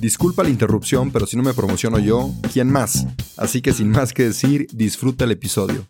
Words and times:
Disculpa 0.00 0.42
la 0.42 0.48
interrupción, 0.48 1.10
pero 1.10 1.26
si 1.26 1.36
no 1.36 1.42
me 1.42 1.52
promociono 1.52 1.98
yo, 1.98 2.30
¿quién 2.54 2.70
más? 2.72 3.06
Así 3.36 3.60
que 3.60 3.74
sin 3.74 3.90
más 3.90 4.14
que 4.14 4.24
decir, 4.24 4.66
disfruta 4.72 5.24
el 5.24 5.32
episodio. 5.32 5.88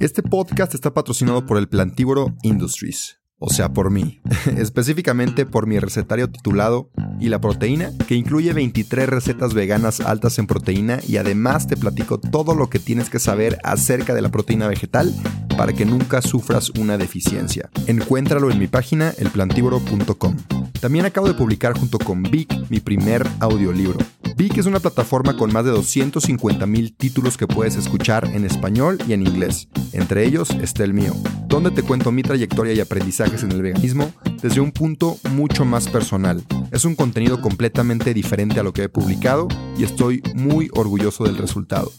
Este 0.00 0.22
podcast 0.22 0.74
está 0.74 0.92
patrocinado 0.92 1.46
por 1.46 1.56
el 1.56 1.66
Plantívoro 1.66 2.34
Industries, 2.42 3.20
o 3.38 3.48
sea, 3.48 3.72
por 3.72 3.90
mí, 3.90 4.20
específicamente 4.58 5.46
por 5.46 5.66
mi 5.66 5.78
recetario 5.78 6.30
titulado 6.30 6.90
¿Y 7.20 7.30
la 7.30 7.40
proteína? 7.40 7.92
que 8.06 8.16
incluye 8.16 8.52
23 8.52 9.08
recetas 9.08 9.54
veganas 9.54 10.00
altas 10.00 10.38
en 10.38 10.46
proteína 10.46 11.00
y 11.08 11.16
además 11.16 11.66
te 11.66 11.78
platico 11.78 12.20
todo 12.20 12.54
lo 12.54 12.68
que 12.68 12.80
tienes 12.80 13.08
que 13.08 13.18
saber 13.18 13.58
acerca 13.64 14.12
de 14.12 14.20
la 14.20 14.30
proteína 14.30 14.68
vegetal 14.68 15.14
para 15.62 15.74
que 15.74 15.84
nunca 15.84 16.20
sufras 16.20 16.70
una 16.70 16.98
deficiencia. 16.98 17.70
Encuéntralo 17.86 18.50
en 18.50 18.58
mi 18.58 18.66
página 18.66 19.14
elplantívoro.com. 19.16 20.36
También 20.80 21.06
acabo 21.06 21.28
de 21.28 21.34
publicar 21.34 21.78
junto 21.78 22.00
con 22.00 22.24
Vic 22.24 22.52
mi 22.68 22.80
primer 22.80 23.24
audiolibro. 23.38 24.00
Vic 24.36 24.58
es 24.58 24.66
una 24.66 24.80
plataforma 24.80 25.36
con 25.36 25.52
más 25.52 25.64
de 25.64 25.70
250 25.70 26.66
mil 26.66 26.92
títulos 26.96 27.36
que 27.36 27.46
puedes 27.46 27.76
escuchar 27.76 28.24
en 28.34 28.44
español 28.44 28.98
y 29.06 29.12
en 29.12 29.24
inglés. 29.24 29.68
Entre 29.92 30.26
ellos 30.26 30.50
está 30.50 30.82
el 30.82 30.94
mío, 30.94 31.14
donde 31.46 31.70
te 31.70 31.84
cuento 31.84 32.10
mi 32.10 32.24
trayectoria 32.24 32.72
y 32.72 32.80
aprendizajes 32.80 33.44
en 33.44 33.52
el 33.52 33.62
veganismo 33.62 34.12
desde 34.42 34.60
un 34.60 34.72
punto 34.72 35.16
mucho 35.30 35.64
más 35.64 35.86
personal. 35.86 36.42
Es 36.72 36.84
un 36.84 36.96
contenido 36.96 37.40
completamente 37.40 38.14
diferente 38.14 38.58
a 38.58 38.64
lo 38.64 38.72
que 38.72 38.82
he 38.82 38.88
publicado 38.88 39.46
y 39.78 39.84
estoy 39.84 40.24
muy 40.34 40.70
orgulloso 40.72 41.22
del 41.22 41.38
resultado. 41.38 41.92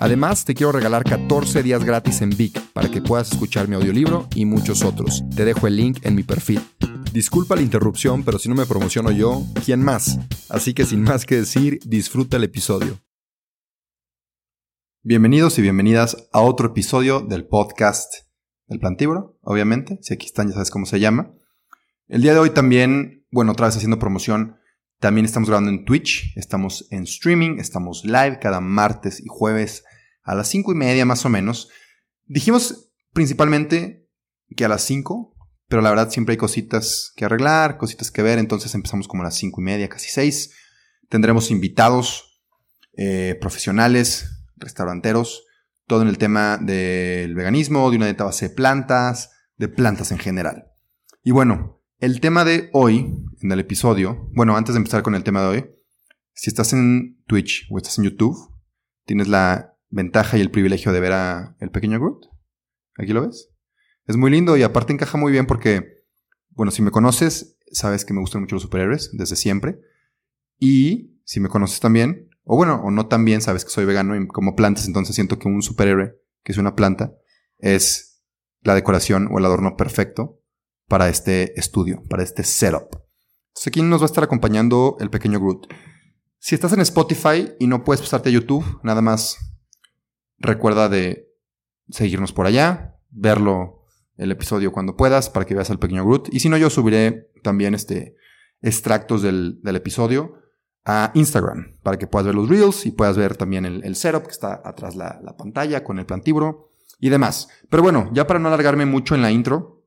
Además, 0.00 0.44
te 0.44 0.54
quiero 0.54 0.70
regalar 0.70 1.02
14 1.02 1.64
días 1.64 1.82
gratis 1.82 2.20
en 2.20 2.30
Vic 2.30 2.60
para 2.72 2.88
que 2.88 3.02
puedas 3.02 3.32
escuchar 3.32 3.66
mi 3.66 3.74
audiolibro 3.74 4.28
y 4.32 4.44
muchos 4.44 4.84
otros. 4.84 5.24
Te 5.34 5.44
dejo 5.44 5.66
el 5.66 5.76
link 5.76 5.98
en 6.02 6.14
mi 6.14 6.22
perfil. 6.22 6.60
Disculpa 7.12 7.56
la 7.56 7.62
interrupción, 7.62 8.22
pero 8.22 8.38
si 8.38 8.48
no 8.48 8.54
me 8.54 8.64
promociono 8.64 9.10
yo, 9.10 9.44
¿quién 9.64 9.82
más? 9.82 10.20
Así 10.48 10.72
que 10.72 10.84
sin 10.84 11.02
más 11.02 11.26
que 11.26 11.34
decir, 11.34 11.80
disfruta 11.84 12.36
el 12.36 12.44
episodio. 12.44 13.00
Bienvenidos 15.02 15.58
y 15.58 15.62
bienvenidas 15.62 16.28
a 16.32 16.42
otro 16.42 16.68
episodio 16.68 17.20
del 17.20 17.48
podcast 17.48 18.12
del 18.68 18.78
Plantívoro, 18.78 19.36
obviamente. 19.42 19.98
Si 20.02 20.14
aquí 20.14 20.26
están, 20.26 20.46
ya 20.46 20.54
sabes 20.54 20.70
cómo 20.70 20.86
se 20.86 21.00
llama. 21.00 21.32
El 22.06 22.22
día 22.22 22.34
de 22.34 22.38
hoy 22.38 22.50
también, 22.50 23.26
bueno, 23.32 23.50
otra 23.50 23.66
vez 23.66 23.74
haciendo 23.74 23.98
promoción, 23.98 24.58
también 25.00 25.24
estamos 25.24 25.48
grabando 25.48 25.70
en 25.70 25.84
Twitch, 25.84 26.36
estamos 26.36 26.86
en 26.90 27.02
streaming, 27.02 27.58
estamos 27.58 28.04
live 28.04 28.38
cada 28.40 28.60
martes 28.60 29.20
y 29.20 29.26
jueves 29.28 29.84
a 30.28 30.34
las 30.34 30.48
cinco 30.48 30.72
y 30.72 30.76
media 30.76 31.04
más 31.04 31.24
o 31.24 31.28
menos. 31.28 31.68
Dijimos 32.26 32.90
principalmente 33.12 34.08
que 34.56 34.64
a 34.64 34.68
las 34.68 34.82
5 34.82 35.34
pero 35.68 35.82
la 35.82 35.90
verdad 35.90 36.10
siempre 36.10 36.32
hay 36.32 36.38
cositas 36.38 37.12
que 37.14 37.26
arreglar, 37.26 37.76
cositas 37.76 38.10
que 38.10 38.22
ver, 38.22 38.38
entonces 38.38 38.74
empezamos 38.74 39.06
como 39.06 39.22
a 39.22 39.26
las 39.26 39.36
cinco 39.36 39.60
y 39.60 39.64
media, 39.64 39.88
casi 39.88 40.08
seis. 40.08 40.54
Tendremos 41.10 41.50
invitados 41.50 42.42
eh, 42.96 43.36
profesionales, 43.38 44.46
restauranteros, 44.56 45.44
todo 45.86 46.02
en 46.02 46.08
el 46.08 46.16
tema 46.16 46.56
del 46.56 47.34
veganismo, 47.34 47.90
de 47.90 47.96
una 47.98 48.06
dieta 48.06 48.24
base 48.24 48.48
de 48.48 48.54
plantas, 48.54 49.30
de 49.56 49.68
plantas 49.68 50.10
en 50.10 50.18
general. 50.18 50.72
Y 51.22 51.32
bueno, 51.32 51.82
el 51.98 52.20
tema 52.20 52.44
de 52.44 52.70
hoy, 52.72 53.14
en 53.42 53.52
el 53.52 53.60
episodio, 53.60 54.30
bueno, 54.34 54.56
antes 54.56 54.74
de 54.74 54.78
empezar 54.78 55.02
con 55.02 55.14
el 55.14 55.24
tema 55.24 55.42
de 55.42 55.48
hoy, 55.48 55.70
si 56.32 56.48
estás 56.48 56.72
en 56.72 57.22
Twitch 57.26 57.66
o 57.70 57.76
estás 57.76 57.98
en 57.98 58.04
YouTube, 58.04 58.36
tienes 59.04 59.28
la 59.28 59.74
ventaja 59.90 60.36
y 60.36 60.40
el 60.40 60.50
privilegio 60.50 60.92
de 60.92 61.00
ver 61.00 61.12
a 61.12 61.56
el 61.60 61.70
pequeño 61.70 61.98
Groot. 61.98 62.26
¿Aquí 62.96 63.12
lo 63.12 63.26
ves? 63.26 63.50
Es 64.06 64.16
muy 64.16 64.30
lindo 64.30 64.56
y 64.56 64.62
aparte 64.62 64.92
encaja 64.92 65.18
muy 65.18 65.32
bien 65.32 65.46
porque, 65.46 66.04
bueno, 66.50 66.70
si 66.72 66.82
me 66.82 66.90
conoces, 66.90 67.58
sabes 67.70 68.04
que 68.04 68.14
me 68.14 68.20
gustan 68.20 68.42
mucho 68.42 68.56
los 68.56 68.62
superhéroes 68.62 69.10
desde 69.12 69.36
siempre. 69.36 69.80
Y 70.58 71.20
si 71.24 71.40
me 71.40 71.48
conoces 71.48 71.80
también, 71.80 72.30
o 72.44 72.56
bueno, 72.56 72.80
o 72.82 72.90
no 72.90 73.06
tan 73.06 73.24
bien, 73.24 73.40
sabes 73.40 73.64
que 73.64 73.70
soy 73.70 73.84
vegano 73.84 74.16
y 74.16 74.26
como 74.26 74.56
plantas, 74.56 74.86
entonces 74.86 75.14
siento 75.14 75.38
que 75.38 75.48
un 75.48 75.62
superhéroe, 75.62 76.14
que 76.42 76.52
es 76.52 76.58
una 76.58 76.74
planta, 76.74 77.14
es 77.58 78.22
la 78.62 78.74
decoración 78.74 79.28
o 79.30 79.38
el 79.38 79.44
adorno 79.44 79.76
perfecto 79.76 80.40
para 80.88 81.08
este 81.08 81.58
estudio, 81.60 82.02
para 82.08 82.22
este 82.22 82.44
setup. 82.44 82.88
Entonces 83.48 83.66
aquí 83.66 83.82
nos 83.82 84.00
va 84.00 84.04
a 84.04 84.06
estar 84.06 84.24
acompañando 84.24 84.96
el 85.00 85.10
pequeño 85.10 85.38
Groot. 85.38 85.66
Si 86.38 86.54
estás 86.54 86.72
en 86.72 86.80
Spotify 86.80 87.52
y 87.58 87.66
no 87.66 87.84
puedes 87.84 88.00
pasarte 88.00 88.30
a 88.30 88.32
YouTube, 88.32 88.80
nada 88.82 89.02
más 89.02 89.36
recuerda 90.38 90.88
de 90.88 91.28
seguirnos 91.88 92.32
por 92.32 92.46
allá, 92.46 92.96
verlo 93.10 93.84
el 94.16 94.32
episodio 94.32 94.72
cuando 94.72 94.96
puedas 94.96 95.30
para 95.30 95.46
que 95.46 95.54
veas 95.54 95.70
al 95.70 95.78
pequeño 95.78 96.04
Groot. 96.04 96.28
Y 96.32 96.40
si 96.40 96.48
no, 96.48 96.56
yo 96.56 96.70
subiré 96.70 97.30
también 97.42 97.74
este 97.74 98.16
extractos 98.60 99.22
del, 99.22 99.60
episodio 99.64 100.34
a 100.84 101.12
Instagram 101.14 101.76
para 101.82 101.96
que 101.96 102.06
puedas 102.06 102.26
ver 102.26 102.34
los 102.34 102.48
reels 102.48 102.86
y 102.86 102.90
puedas 102.90 103.16
ver 103.16 103.36
también 103.36 103.64
el, 103.64 103.94
setup 103.94 104.24
que 104.24 104.32
está 104.32 104.60
atrás 104.64 104.96
la, 104.96 105.20
la 105.22 105.36
pantalla 105.36 105.84
con 105.84 105.98
el 105.98 106.06
plantibro 106.06 106.70
y 106.98 107.08
demás. 107.08 107.48
Pero 107.68 107.82
bueno, 107.82 108.10
ya 108.12 108.26
para 108.26 108.40
no 108.40 108.48
alargarme 108.48 108.86
mucho 108.86 109.14
en 109.14 109.22
la 109.22 109.30
intro 109.30 109.86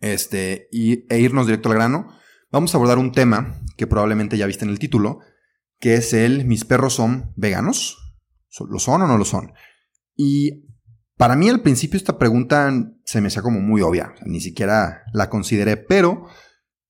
este, 0.00 0.68
y, 0.72 1.06
e 1.12 1.20
irnos 1.20 1.46
directo 1.46 1.68
al 1.68 1.74
grano, 1.76 2.08
vamos 2.50 2.74
a 2.74 2.78
abordar 2.78 2.98
un 2.98 3.12
tema 3.12 3.60
que 3.76 3.86
probablemente 3.86 4.36
ya 4.36 4.46
viste 4.46 4.64
en 4.64 4.70
el 4.70 4.78
título, 4.78 5.20
que 5.78 5.94
es 5.94 6.12
el 6.12 6.44
mis 6.46 6.64
perros 6.64 6.94
son 6.94 7.32
veganos. 7.36 8.09
¿Lo 8.68 8.78
son 8.78 9.02
o 9.02 9.06
no 9.06 9.16
lo 9.16 9.24
son? 9.24 9.52
Y 10.16 10.66
para 11.16 11.36
mí 11.36 11.48
al 11.48 11.60
principio 11.60 11.96
esta 11.96 12.18
pregunta 12.18 12.72
se 13.04 13.20
me 13.20 13.28
hacía 13.28 13.42
como 13.42 13.60
muy 13.60 13.82
obvia, 13.82 14.14
ni 14.24 14.40
siquiera 14.40 15.02
la 15.12 15.28
consideré, 15.30 15.76
pero 15.76 16.26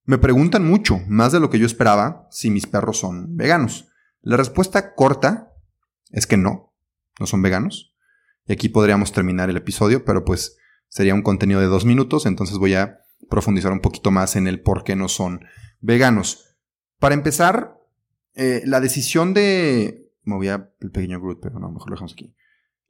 me 0.05 0.19
preguntan 0.19 0.67
mucho, 0.67 0.99
más 1.09 1.33
de 1.33 1.41
lo 1.41 1.51
que 1.51 1.59
yo 1.59 1.67
esperaba, 1.67 2.27
si 2.31 2.51
mis 2.51 2.67
perros 2.67 2.99
son 2.99 3.37
veganos. 3.37 3.89
La 4.23 4.37
respuesta 4.37 4.95
corta 4.95 5.53
es 6.11 6.27
que 6.27 6.37
no, 6.37 6.75
no 7.19 7.27
son 7.27 7.43
veganos. 7.43 7.95
Y 8.47 8.53
aquí 8.53 8.69
podríamos 8.69 9.13
terminar 9.13 9.51
el 9.51 9.57
episodio, 9.57 10.05
pero 10.05 10.25
pues 10.25 10.57
sería 10.89 11.15
un 11.15 11.23
contenido 11.23 11.61
de 11.61 11.67
dos 11.67 11.85
minutos, 11.85 12.27
entonces 12.27 12.59
voy 12.59 12.75
a 12.75 12.99
profundizar 13.29 13.71
un 13.73 13.81
poquito 13.81 14.11
más 14.11 14.35
en 14.37 14.49
el 14.49 14.61
por 14.61 14.83
qué 14.83 14.97
no 14.97 15.09
son 15.09 15.45
veganos. 15.81 16.57
Para 16.99 17.15
empezar, 17.15 17.79
eh, 18.35 18.63
la 18.65 18.81
decisión 18.81 19.35
de... 19.35 20.10
Me 20.23 20.37
voy 20.37 20.49
a 20.49 20.71
el 20.81 20.91
pequeño 20.91 21.21
Groot, 21.21 21.41
pero 21.41 21.59
no, 21.59 21.71
mejor 21.71 21.91
lo 21.91 21.95
dejamos 21.95 22.13
aquí. 22.13 22.35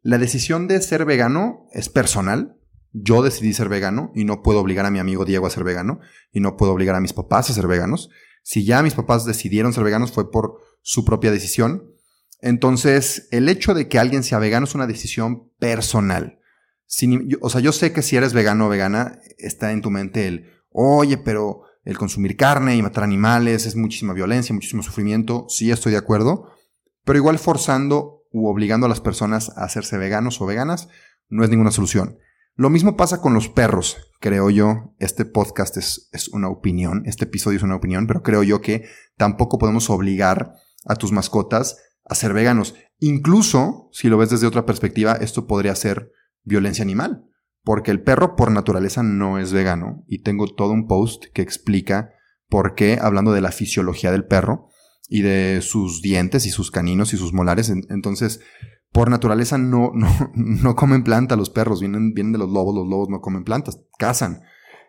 La 0.03 0.19
decisión 0.19 0.67
de 0.67 0.81
ser 0.81 1.05
vegano 1.05 1.67
es 1.73 1.89
personal. 1.89 2.57
Yo 2.93 3.23
decidí 3.23 3.53
ser 3.53 3.69
vegano 3.69 4.11
y 4.15 4.25
no 4.25 4.43
puedo 4.43 4.61
obligar 4.61 4.87
a 4.87 4.91
mi 4.91 4.99
amigo 4.99 5.25
Diego 5.25 5.47
a 5.47 5.51
ser 5.51 5.63
vegano 5.63 6.01
y 6.33 6.41
no 6.41 6.57
puedo 6.57 6.73
obligar 6.73 6.97
a 6.97 7.01
mis 7.01 7.13
papás 7.13 7.51
a 7.51 7.55
ser 7.55 7.67
veganos. 7.67 8.11
Si 8.43 8.65
ya 8.65 8.83
mis 8.83 8.95
papás 8.95 9.25
decidieron 9.27 9.73
ser 9.73 9.85
veganos 9.85 10.13
fue 10.13 10.31
por 10.31 10.59
su 10.83 11.05
propia 11.05 11.31
decisión. 11.31 11.95
Entonces, 12.41 13.29
el 13.31 13.49
hecho 13.49 13.75
de 13.75 13.89
que 13.89 13.99
alguien 13.99 14.23
sea 14.23 14.39
vegano 14.39 14.65
es 14.65 14.75
una 14.75 14.87
decisión 14.87 15.51
personal. 15.59 16.41
o 17.41 17.51
sea, 17.51 17.61
yo 17.61 17.73
sé 17.73 17.93
que 17.93 18.03
si 18.03 18.17
eres 18.17 18.33
vegano 18.33 18.67
o 18.67 18.69
vegana, 18.71 19.21
está 19.39 19.73
en 19.73 19.83
tu 19.83 19.91
mente 19.91 20.27
el, 20.27 20.51
oye, 20.71 21.19
pero 21.19 21.63
el 21.85 21.99
consumir 21.99 22.37
carne 22.37 22.77
y 22.77 22.83
matar 22.83 23.05
animales 23.05 23.67
es 23.67 23.77
muchísima 23.77 24.15
violencia, 24.15 24.55
muchísimo 24.55 24.83
sufrimiento. 24.83 25.47
Sí, 25.49 25.71
estoy 25.71 25.93
de 25.93 25.99
acuerdo. 25.99 26.51
Pero 27.05 27.19
igual 27.19 27.39
forzando 27.39 28.25
u 28.31 28.49
obligando 28.49 28.87
a 28.87 28.89
las 28.89 29.01
personas 29.01 29.57
a 29.57 29.65
hacerse 29.65 29.99
veganos 29.99 30.41
o 30.41 30.47
veganas 30.47 30.89
no 31.29 31.45
es 31.45 31.51
ninguna 31.51 31.71
solución. 31.71 32.19
Lo 32.55 32.69
mismo 32.69 32.97
pasa 32.97 33.21
con 33.21 33.33
los 33.33 33.49
perros, 33.49 33.97
creo 34.21 34.51
yo. 34.51 34.95
Este 34.99 35.25
podcast 35.25 35.77
es, 35.77 36.09
es, 36.13 36.29
una 36.29 36.49
opinión, 36.49 37.03
este 37.07 37.25
episodio 37.25 37.57
es 37.57 37.63
una 37.63 37.77
opinión, 37.77 38.07
pero 38.07 38.23
creo 38.23 38.43
yo 38.43 38.61
que 38.61 38.85
tampoco 39.17 39.59
podemos 39.59 39.89
obligar 39.89 40.53
a 40.85 40.97
tus 40.97 41.13
mascotas 41.13 41.79
a 42.05 42.15
ser 42.15 42.35
veganos. 42.35 42.75
Incluso, 42.99 43.89
si 43.93 44.09
lo 44.09 44.19
ves 44.19 44.31
desde 44.31 44.47
otra 44.47 44.67
perspectiva, 44.67 45.15
esto 45.15 45.47
podría 45.47 45.75
ser 45.75 46.13
violencia 46.45 46.83
animal. 46.83 47.25
porque 47.63 47.91
el 47.91 48.03
perro 48.03 48.37
por 48.37 48.51
naturaleza 48.51 49.03
no 49.03 49.39
es 49.39 49.53
vegano 49.53 50.03
y 50.07 50.23
tengo 50.23 50.47
todo 50.47 50.73
un 50.73 50.87
post 50.87 51.27
que 51.35 51.43
explica 51.43 52.11
por 52.49 52.75
qué, 52.75 52.99
hablando 52.99 53.33
de 53.33 53.43
la 53.43 53.53
fisiología 53.53 54.11
del 54.11 54.25
perro 54.25 54.70
y 55.11 55.23
de 55.23 55.61
sus 55.61 56.01
dientes 56.01 56.47
y 56.47 56.51
sus 56.51 56.71
caninos 56.71 57.13
y 57.13 57.19
sus 57.19 57.33
molares. 57.35 57.69
Entonces, 57.69 58.41
por 58.93 59.11
naturaleza 59.11 59.59
no, 59.59 59.91
no, 59.95 60.09
no 60.35 60.77
comen 60.77 61.03
planta 61.03 61.37
los 61.37 61.51
perros, 61.51 61.81
vienen, 61.81 62.15
vienen 62.15 62.33
de 62.33 62.39
los 62.39 62.49
lobos, 62.49 62.75
los 62.75 62.89
lobos 62.89 63.09
no 63.11 63.21
comen 63.21 63.45
plantas, 63.45 63.81
cazan. 63.99 64.43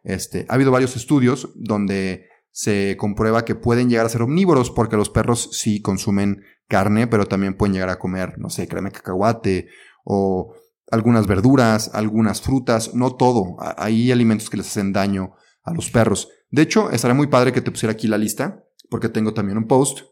Este, 0.03 0.45
ha 0.47 0.53
habido 0.53 0.71
varios 0.71 0.95
estudios 0.95 1.50
donde 1.56 2.27
se 2.51 2.95
comprueba 2.97 3.45
que 3.45 3.56
pueden 3.56 3.89
llegar 3.89 4.06
a 4.06 4.09
ser 4.09 4.21
omnívoros 4.21 4.71
porque 4.71 4.97
los 4.97 5.09
perros 5.09 5.50
sí 5.53 5.81
consumen 5.81 6.44
carne, 6.67 7.07
pero 7.07 7.25
también 7.25 7.56
pueden 7.56 7.74
llegar 7.74 7.89
a 7.89 8.00
comer, 8.00 8.38
no 8.38 8.50
sé, 8.50 8.67
crema 8.67 8.89
de 8.89 8.95
cacahuate 8.95 9.67
o 10.03 10.53
algunas 10.91 11.25
verduras, 11.25 11.91
algunas 11.94 12.41
frutas, 12.41 12.94
no 12.94 13.15
todo. 13.15 13.56
Hay 13.77 14.12
alimentos 14.12 14.50
que 14.50 14.57
les 14.57 14.67
hacen 14.67 14.94
daño 14.94 15.33
a 15.63 15.74
los 15.74 15.89
perros. 15.89 16.29
De 16.50 16.62
hecho, 16.62 16.91
estaría 16.91 17.15
muy 17.15 17.27
padre 17.27 17.53
que 17.53 17.62
te 17.62 17.71
pusiera 17.71 17.94
aquí 17.94 18.07
la 18.07 18.17
lista, 18.17 18.65
porque 18.89 19.07
tengo 19.07 19.33
también 19.33 19.57
un 19.57 19.67
post 19.67 20.11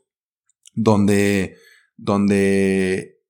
donde, 0.80 1.58
donde 1.98 3.22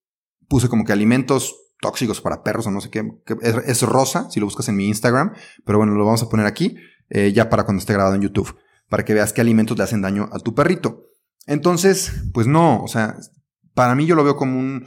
puse 0.47 0.69
como 0.69 0.85
que 0.85 0.93
alimentos 0.93 1.55
tóxicos 1.81 2.21
para 2.21 2.43
perros 2.43 2.67
o 2.67 2.71
no 2.71 2.81
sé 2.81 2.89
qué. 2.89 3.03
es, 3.41 3.81
rosa, 3.81 4.29
si 4.29 4.39
lo 4.39 4.45
buscas 4.45 4.69
en 4.69 4.75
mi 4.75 4.87
Instagram, 4.87 5.33
pero 5.65 5.79
bueno, 5.79 5.93
lo 5.93 6.05
vamos 6.05 6.21
a 6.21 6.29
poner 6.29 6.45
aquí, 6.45 6.77
eh, 7.09 7.33
ya 7.33 7.49
para 7.49 7.63
cuando 7.63 7.79
esté 7.79 7.93
grabado 7.93 8.15
en 8.15 8.21
YouTube, 8.21 8.55
para 8.87 9.03
que 9.03 9.13
veas 9.13 9.33
qué 9.33 9.41
alimentos 9.41 9.77
le 9.77 9.83
hacen 9.83 10.01
daño 10.01 10.29
a 10.31 10.39
tu 10.39 10.53
perrito. 10.53 11.05
Entonces, 11.47 12.13
pues 12.33 12.45
no, 12.45 12.83
o 12.83 12.87
sea, 12.87 13.17
para 13.73 13.95
mí 13.95 14.05
yo 14.05 14.15
lo 14.15 14.23
veo 14.23 14.35
como 14.35 14.59
un... 14.59 14.85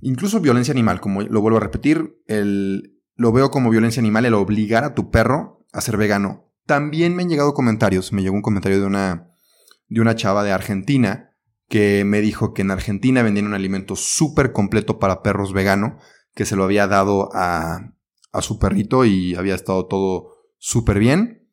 Incluso 0.00 0.40
violencia 0.40 0.72
animal, 0.72 1.00
como 1.00 1.22
lo 1.22 1.40
vuelvo 1.40 1.58
a 1.58 1.60
repetir, 1.60 2.22
el, 2.26 3.00
lo 3.14 3.32
veo 3.32 3.50
como 3.50 3.70
violencia 3.70 4.00
animal 4.00 4.26
el 4.26 4.34
obligar 4.34 4.84
a 4.84 4.94
tu 4.94 5.10
perro 5.10 5.64
a 5.72 5.80
ser 5.80 5.96
vegano. 5.96 6.52
También 6.66 7.14
me 7.14 7.22
han 7.22 7.28
llegado 7.28 7.54
comentarios, 7.54 8.12
me 8.12 8.22
llegó 8.22 8.34
un 8.34 8.42
comentario 8.42 8.80
de 8.80 8.86
una, 8.86 9.30
de 9.88 10.00
una 10.00 10.16
chava 10.16 10.42
de 10.42 10.52
Argentina 10.52 11.25
que 11.68 12.04
me 12.04 12.20
dijo 12.20 12.54
que 12.54 12.62
en 12.62 12.70
Argentina 12.70 13.22
vendían 13.22 13.46
un 13.46 13.54
alimento 13.54 13.96
súper 13.96 14.52
completo 14.52 14.98
para 14.98 15.22
perros 15.22 15.52
vegano, 15.52 15.98
que 16.34 16.44
se 16.44 16.56
lo 16.56 16.64
había 16.64 16.86
dado 16.86 17.30
a, 17.34 17.92
a 18.32 18.42
su 18.42 18.58
perrito 18.58 19.04
y 19.04 19.34
había 19.34 19.54
estado 19.54 19.86
todo 19.86 20.36
súper 20.58 20.98
bien. 20.98 21.48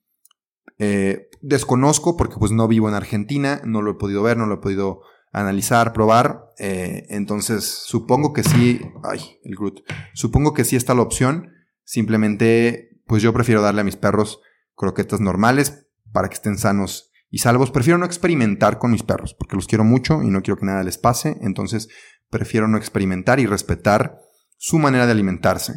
Eh, 0.77 1.29
desconozco 1.41 2.17
porque 2.17 2.35
pues 2.37 2.51
no 2.51 2.67
vivo 2.67 2.89
en 2.89 2.95
Argentina, 2.95 3.61
no 3.65 3.81
lo 3.81 3.91
he 3.91 3.95
podido 3.95 4.23
ver, 4.23 4.37
no 4.37 4.45
lo 4.45 4.55
he 4.55 4.61
podido 4.61 5.01
analizar, 5.31 5.93
probar. 5.93 6.49
Eh, 6.59 7.05
entonces 7.09 7.65
supongo 7.65 8.33
que 8.33 8.43
sí, 8.43 8.81
ay, 9.03 9.39
el 9.43 9.55
Groot, 9.55 9.81
supongo 10.13 10.53
que 10.53 10.65
sí 10.65 10.75
está 10.75 10.93
la 10.93 11.01
opción. 11.01 11.51
Simplemente 11.83 13.01
pues 13.05 13.21
yo 13.21 13.33
prefiero 13.33 13.61
darle 13.61 13.81
a 13.81 13.85
mis 13.85 13.95
perros 13.95 14.41
croquetas 14.75 15.19
normales 15.19 15.87
para 16.11 16.29
que 16.29 16.35
estén 16.35 16.57
sanos 16.57 17.12
y 17.33 17.39
salvos. 17.39 17.71
Prefiero 17.71 17.97
no 17.97 18.05
experimentar 18.05 18.77
con 18.77 18.91
mis 18.91 19.01
perros, 19.01 19.33
porque 19.33 19.55
los 19.55 19.65
quiero 19.65 19.83
mucho 19.83 20.21
y 20.21 20.29
no 20.29 20.43
quiero 20.43 20.59
que 20.59 20.67
nada 20.67 20.83
les 20.83 20.99
pase, 20.99 21.35
entonces 21.41 21.89
prefiero 22.29 22.67
no 22.67 22.77
experimentar 22.77 23.39
y 23.39 23.47
respetar 23.47 24.19
su 24.55 24.77
manera 24.77 25.07
de 25.07 25.13
alimentarse. 25.13 25.73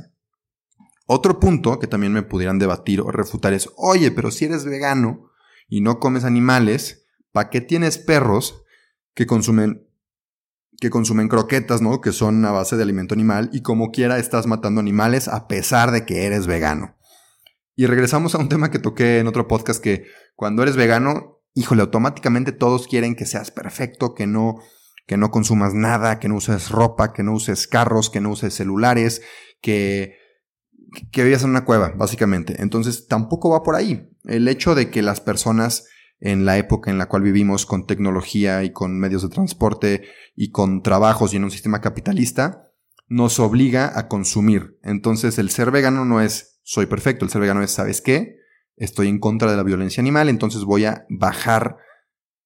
Otro 1.07 1.41
punto 1.41 1.79
que 1.79 1.87
también 1.87 2.13
me 2.13 2.23
pudieran 2.23 2.59
debatir 2.59 3.01
o 3.01 3.11
refutar 3.11 3.55
es, 3.55 3.71
oye, 3.79 4.11
pero 4.11 4.31
si 4.31 4.45
eres 4.45 4.67
vegano 4.67 5.31
y 5.67 5.81
no 5.81 5.99
comes 5.99 6.25
animales, 6.25 7.07
¿para 7.33 7.49
qué 7.49 7.63
tienes 7.63 7.97
perros 7.97 8.63
que 9.15 9.27
consumen 9.27 9.83
que 10.79 10.91
consumen 10.91 11.29
croquetas, 11.29 11.81
¿no? 11.81 12.03
Que 12.03 12.13
son 12.13 12.45
a 12.45 12.51
base 12.51 12.77
de 12.77 12.83
alimento 12.83 13.15
animal 13.15 13.49
y 13.51 13.63
como 13.63 13.93
quiera 13.93 14.19
estás 14.19 14.47
matando 14.47 14.79
animales 14.79 15.27
a 15.27 15.49
pesar 15.49 15.91
de 15.91 16.05
que 16.05 16.27
eres 16.27 16.47
vegano. 16.47 16.99
Y 17.75 17.87
regresamos 17.87 18.35
a 18.35 18.39
un 18.39 18.51
tema 18.51 18.71
que 18.71 18.79
toqué 18.79 19.21
en 19.21 19.27
otro 19.27 19.49
podcast 19.49 19.83
que 19.83 20.05
cuando 20.35 20.63
eres 20.63 20.77
vegano 20.77 21.36
híjole, 21.57 21.81
automáticamente 21.81 22.53
todos 22.53 22.87
quieren 22.87 23.17
que 23.17 23.25
seas 23.27 23.51
perfecto, 23.51 24.15
que 24.15 24.27
no, 24.27 24.61
que 25.07 25.17
no 25.17 25.31
consumas 25.31 25.75
nada, 25.75 26.21
que 26.21 26.29
no 26.29 26.37
uses 26.37 26.71
ropa, 26.71 27.13
que 27.13 27.23
no 27.23 27.33
uses 27.33 27.67
carros, 27.67 28.11
que 28.11 28.21
no 28.21 28.31
uses 28.31 28.55
celulares, 28.55 29.23
que, 29.61 30.17
que 31.11 31.25
vivas 31.25 31.43
en 31.43 31.51
una 31.51 31.65
cueva, 31.65 31.95
básicamente. 31.97 32.63
Entonces 32.63 33.09
tampoco 33.09 33.51
va 33.51 33.63
por 33.63 33.75
ahí. 33.75 34.11
El 34.25 34.47
hecho 34.47 34.75
de 34.75 34.91
que 34.91 35.03
las 35.03 35.21
personas 35.21 35.89
en 36.21 36.45
la 36.45 36.59
época 36.59 36.91
en 36.91 36.99
la 36.99 37.09
cual 37.09 37.23
vivimos 37.23 37.67
con 37.67 37.87
tecnología 37.87 38.63
y 38.63 38.71
con 38.71 38.99
medios 38.99 39.23
de 39.23 39.29
transporte 39.29 40.05
y 40.35 40.51
con 40.51 40.83
trabajos 40.83 41.33
y 41.33 41.37
en 41.37 41.45
un 41.45 41.51
sistema 41.51 41.81
capitalista, 41.81 42.71
nos 43.09 43.39
obliga 43.39 43.99
a 43.99 44.09
consumir. 44.09 44.79
Entonces 44.83 45.39
el 45.39 45.51
ser 45.51 45.71
vegano 45.71 46.05
no 46.05 46.21
es 46.21 46.61
soy 46.65 46.87
perfecto, 46.87 47.25
el 47.25 47.31
ser 47.31 47.41
vegano 47.41 47.63
es, 47.63 47.71
¿sabes 47.71 48.03
qué? 48.03 48.41
Estoy 48.77 49.09
en 49.09 49.19
contra 49.19 49.51
de 49.51 49.57
la 49.57 49.63
violencia 49.63 50.01
animal, 50.01 50.29
entonces 50.29 50.65
voy 50.65 50.85
a 50.85 51.05
bajar 51.09 51.77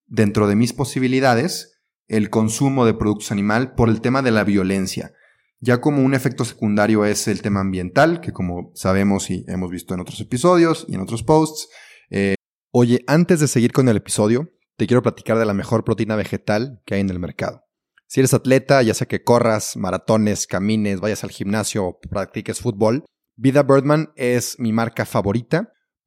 dentro 0.07 0.49
de 0.49 0.57
mis 0.57 0.73
posibilidades 0.73 1.81
el 2.09 2.31
consumo 2.31 2.87
de 2.87 2.95
productos 2.95 3.31
animal 3.31 3.75
por 3.75 3.89
el 3.89 4.01
tema 4.01 4.23
de 4.23 4.33
la 4.33 4.45
violencia. 4.45 5.13
Ya 5.61 5.81
como 5.81 6.03
un 6.03 6.15
efecto 6.15 6.45
secundario 6.45 7.05
es 7.05 7.29
el 7.29 7.43
tema 7.43 7.61
ambiental, 7.61 8.21
que 8.21 8.33
como 8.33 8.73
sabemos 8.75 9.31
y 9.31 9.45
hemos 9.47 9.71
visto 9.71 9.95
en 9.95 10.01
otros 10.01 10.21
episodios 10.21 10.87
y 10.89 10.95
en 10.95 11.03
otros 11.03 11.23
posts. 11.23 11.69
Eh, 12.09 12.35
Oye, 12.73 13.03
antes 13.09 13.41
de 13.41 13.49
seguir 13.49 13.73
con 13.73 13.89
el 13.89 13.97
episodio, 13.97 14.49
te 14.77 14.87
quiero 14.87 15.03
platicar 15.03 15.37
de 15.37 15.45
la 15.45 15.55
mejor 15.55 15.83
proteína 15.83 16.15
vegetal 16.15 16.81
que 16.87 16.95
hay 16.95 17.01
en 17.01 17.11
el 17.11 17.19
mercado. 17.19 17.65
Si 18.07 18.21
eres 18.21 18.33
atleta, 18.33 18.81
ya 18.83 18.95
sea 18.95 19.09
que 19.09 19.25
corras, 19.25 19.77
maratones, 19.77 20.47
camines, 20.47 21.01
vayas 21.01 21.25
al 21.25 21.31
gimnasio 21.31 21.85
o 21.85 21.99
practiques 21.99 22.61
fútbol, 22.61 23.05
Vida 23.35 23.65
Birdman 23.65 24.13
es 24.15 24.55
mi 24.61 24.73
marca 24.73 25.05
favorita 25.05 25.73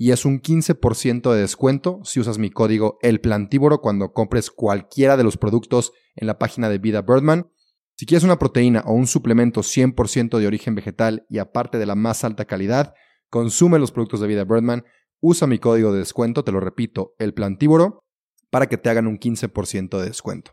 y 0.00 0.12
es 0.12 0.24
un 0.24 0.40
15% 0.40 1.32
de 1.32 1.40
descuento 1.40 2.00
si 2.04 2.20
usas 2.20 2.38
mi 2.38 2.50
código 2.50 2.98
El 3.02 3.20
Plantívoro 3.20 3.80
cuando 3.80 4.12
compres 4.12 4.52
cualquiera 4.52 5.16
de 5.16 5.24
los 5.24 5.36
productos 5.36 5.92
en 6.14 6.28
la 6.28 6.38
página 6.38 6.68
de 6.68 6.78
Vida 6.78 7.02
Birdman. 7.02 7.50
Si 7.96 8.06
quieres 8.06 8.22
una 8.22 8.38
proteína 8.38 8.84
o 8.86 8.92
un 8.92 9.08
suplemento 9.08 9.62
100% 9.62 10.38
de 10.38 10.46
origen 10.46 10.76
vegetal 10.76 11.26
y 11.28 11.38
aparte 11.38 11.78
de 11.78 11.86
la 11.86 11.96
más 11.96 12.22
alta 12.22 12.44
calidad, 12.44 12.94
consume 13.28 13.80
los 13.80 13.90
productos 13.90 14.20
de 14.20 14.28
Vida 14.28 14.44
Birdman, 14.44 14.84
usa 15.18 15.48
mi 15.48 15.58
código 15.58 15.92
de 15.92 15.98
descuento, 15.98 16.44
te 16.44 16.52
lo 16.52 16.60
repito, 16.60 17.16
El 17.18 17.34
Plantívoro, 17.34 18.04
para 18.50 18.68
que 18.68 18.78
te 18.78 18.90
hagan 18.90 19.08
un 19.08 19.18
15% 19.18 19.98
de 19.98 20.06
descuento. 20.06 20.52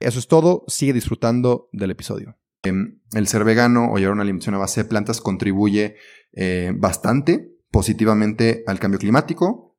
Eso 0.00 0.18
es 0.18 0.26
todo, 0.26 0.64
sigue 0.66 0.92
disfrutando 0.92 1.68
del 1.70 1.92
episodio. 1.92 2.40
Em, 2.64 3.00
el 3.14 3.28
ser 3.28 3.44
vegano 3.44 3.92
o 3.92 3.98
llevar 3.98 4.14
una 4.14 4.22
alimentación 4.22 4.56
a 4.56 4.58
base 4.58 4.82
de 4.82 4.88
plantas 4.88 5.20
contribuye 5.20 5.94
eh, 6.32 6.72
bastante 6.74 7.59
positivamente 7.70 8.64
al 8.66 8.78
cambio 8.78 8.98
climático, 8.98 9.70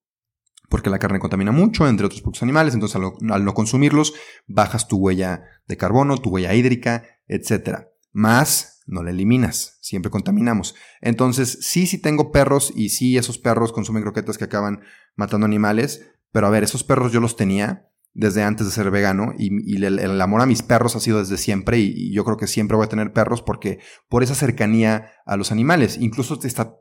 porque 0.69 0.89
la 0.89 0.99
carne 0.99 1.19
contamina 1.19 1.51
mucho, 1.51 1.87
entre 1.87 2.05
otros 2.05 2.21
productos 2.21 2.43
animales, 2.43 2.73
entonces 2.73 2.95
al, 2.95 3.43
no 3.45 3.53
consumirlos 3.53 4.13
bajas 4.47 4.87
tu 4.87 4.97
huella 4.97 5.43
de 5.67 5.77
carbono, 5.77 6.17
tu 6.17 6.29
huella 6.29 6.53
hídrica, 6.53 7.03
etc. 7.27 7.87
Más 8.13 8.81
no 8.87 9.03
la 9.03 9.11
eliminas, 9.11 9.77
siempre 9.81 10.09
contaminamos. 10.09 10.75
Entonces, 11.01 11.59
sí, 11.61 11.87
sí 11.87 11.97
tengo 11.97 12.31
perros 12.31 12.71
y 12.75 12.89
sí, 12.89 13.17
esos 13.17 13.37
perros 13.37 13.73
consumen 13.73 14.03
croquetas 14.03 14.37
que 14.37 14.45
acaban 14.45 14.81
matando 15.15 15.45
animales, 15.45 16.09
pero 16.31 16.47
a 16.47 16.49
ver, 16.49 16.63
esos 16.63 16.83
perros 16.83 17.11
yo 17.11 17.19
los 17.19 17.35
tenía 17.35 17.89
desde 18.13 18.43
antes 18.43 18.65
de 18.65 18.73
ser 18.73 18.91
vegano 18.91 19.33
y, 19.37 19.75
el, 19.83 20.21
amor 20.21 20.41
a 20.41 20.45
mis 20.45 20.63
perros 20.63 20.95
ha 20.95 20.99
sido 20.99 21.19
desde 21.19 21.37
siempre 21.37 21.79
y, 21.79 21.93
y, 21.95 22.13
yo 22.13 22.25
creo 22.25 22.37
que 22.37 22.47
siempre 22.47 22.75
voy 22.75 22.85
a 22.85 22.89
tener 22.89 23.13
perros 23.13 23.41
porque 23.41 23.79
por 24.09 24.23
esa 24.23 24.35
cercanía 24.35 25.11
a 25.25 25.37
los 25.37 25.51
animales, 25.51 25.97
incluso 25.97 26.37
está 26.43 26.75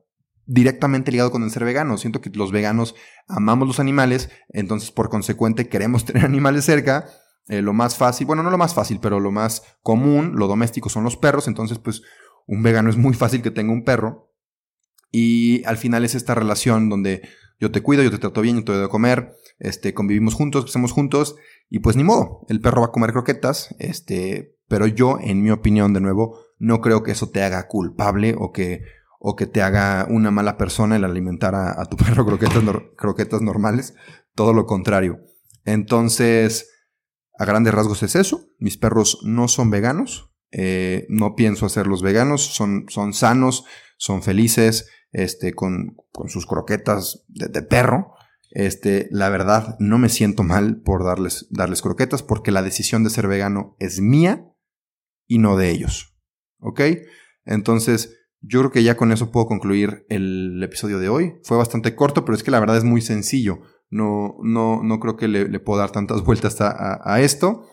directamente 0.47 1.11
ligado 1.11 1.31
con 1.31 1.43
el 1.43 1.51
ser 1.51 1.65
vegano. 1.65 1.97
Siento 1.99 2.21
que 2.21 2.31
los 2.31 2.53
veganos 2.53 2.95
amamos 3.29 3.69
los 3.69 3.81
animales, 3.81 4.31
entonces 4.49 4.91
por 4.91 5.09
consecuente 5.09 5.69
queremos 5.69 6.05
tener 6.07 6.25
animales 6.25 6.65
cerca. 6.65 7.09
Eh, 7.49 7.63
lo 7.63 7.73
más 7.73 7.97
fácil, 7.97 8.27
bueno, 8.27 8.43
no 8.43 8.51
lo 8.51 8.59
más 8.59 8.75
fácil, 8.75 9.01
pero 9.01 9.19
lo 9.19 9.33
más 9.33 9.63
común, 9.83 10.35
lo 10.37 10.47
doméstico 10.47 10.89
son 10.89 11.05
los 11.05 11.17
perros, 11.17 11.49
entonces 11.49 11.79
pues 11.79 12.03
un 12.47 12.63
vegano 12.63 12.91
es 12.91 12.97
muy 12.97 13.15
fácil 13.15 13.43
que 13.43 13.51
tenga 13.51 13.73
un 13.73 13.85
perro. 13.85 14.33
Y 15.11 15.65
al 15.65 15.77
final 15.77 16.05
es 16.05 16.15
esta 16.15 16.35
relación 16.35 16.89
donde 16.89 17.23
yo 17.59 17.71
te 17.71 17.83
cuido, 17.83 18.03
yo 18.03 18.11
te 18.11 18.19
trato 18.19 18.41
bien, 18.41 18.57
yo 18.57 18.65
te 18.65 18.73
doy 18.73 18.83
de 18.83 18.89
comer, 18.89 19.35
este, 19.59 19.93
convivimos 19.93 20.35
juntos, 20.35 20.65
hacemos 20.67 20.93
juntos, 20.93 21.37
y 21.69 21.81
pues 21.81 21.97
ni 21.97 22.05
modo, 22.05 22.47
el 22.49 22.61
perro 22.61 22.81
va 22.81 22.89
a 22.89 22.93
comer 22.93 23.13
croquetas, 23.13 23.75
este, 23.79 24.57
pero 24.69 24.87
yo, 24.87 25.19
en 25.21 25.43
mi 25.43 25.51
opinión, 25.51 25.93
de 25.93 26.01
nuevo, 26.01 26.39
no 26.59 26.81
creo 26.81 27.03
que 27.03 27.11
eso 27.11 27.29
te 27.29 27.43
haga 27.43 27.67
culpable 27.67 28.35
o 28.39 28.53
que 28.53 28.83
o 29.23 29.37
que 29.37 29.47
te 29.47 29.61
haga 29.61 30.07
una 30.09 30.31
mala 30.31 30.57
persona 30.57 30.97
el 30.97 31.05
alimentar 31.05 31.55
a, 31.55 31.85
tu 31.85 31.97
perro 31.99 32.25
croquetas, 32.25 32.65
croquetas 32.97 33.43
normales. 33.43 33.95
Todo 34.35 34.55
lo 34.55 34.65
contrario. 34.65 35.21
Entonces, 35.65 36.71
a 37.39 37.45
grandes 37.45 37.75
rasgos 37.75 38.03
es 38.03 38.17
eso. 38.17 38.49
Mis 38.59 38.79
perros 38.79 39.21
no 39.23 39.47
son 39.47 39.71
veganos. 39.71 40.33
Eh, 40.53 41.07
no 41.11 41.35
pienso 41.37 41.67
hacerlos 41.67 42.03
veganos. 42.03 42.47
Son, 42.47 42.87
son 42.89 43.13
sanos, 43.13 43.67
son 43.99 44.23
felices, 44.23 44.89
este, 45.13 45.53
con, 45.53 45.97
con 46.13 46.31
sus 46.31 46.47
croquetas 46.47 47.23
de, 47.29 47.49
de, 47.49 47.61
perro. 47.61 48.15
Este, 48.53 49.07
la 49.11 49.29
verdad, 49.29 49.77
no 49.81 49.99
me 49.99 50.09
siento 50.09 50.45
mal 50.45 50.81
por 50.81 51.05
darles, 51.05 51.47
darles 51.51 51.83
croquetas 51.83 52.23
porque 52.23 52.53
la 52.53 52.63
decisión 52.63 53.05
de 53.05 53.11
ser 53.11 53.29
vegano 53.29 53.77
es 53.79 54.01
mía 54.01 54.47
y 55.27 55.39
no 55.39 55.59
de 55.59 55.69
ellos. 55.69 56.17
¿Ok? 56.59 56.81
Entonces, 57.45 58.20
yo 58.43 58.61
creo 58.61 58.73
que 58.73 58.83
ya 58.83 58.97
con 58.97 59.13
eso 59.13 59.31
puedo 59.31 59.47
concluir 59.47 60.07
el 60.09 60.63
episodio 60.63 60.99
de 60.99 61.09
hoy. 61.09 61.35
Fue 61.45 61.57
bastante 61.57 61.95
corto, 61.95 62.25
pero 62.25 62.37
es 62.37 62.43
que 62.43 62.51
la 62.51 62.61
verdad 62.61 62.79
es 62.79 62.85
muy 62.85 63.03
sencillo. 63.03 63.61
No, 63.91 64.37
no, 64.43 64.83
no 64.83 65.01
creo 65.01 65.17
que 65.17 65.29
le, 65.29 65.61
puedo 65.61 65.79
dar 65.79 65.91
tantas 65.91 66.23
vueltas 66.25 66.57
a, 66.61 67.21
esto. 67.21 67.67